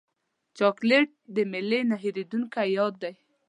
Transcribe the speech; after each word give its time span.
چاکلېټ 0.57 1.09
د 1.35 1.37
میلې 1.51 1.79
نه 1.89 1.95
هېرېدونکی 2.03 2.65
یاد 2.77 2.93
دی. 3.03 3.13